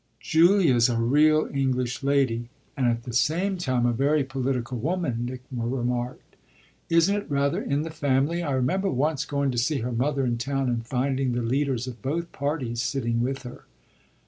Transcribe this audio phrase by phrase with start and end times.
[0.19, 5.43] "Julia's a real English lady and at the same time a very political woman," Nick
[5.51, 6.37] remarked.
[6.89, 8.41] "Isn't it rather in the family?
[8.41, 12.01] I remember once going to see her mother in town and finding the leaders of
[12.01, 13.65] both parties sitting with her."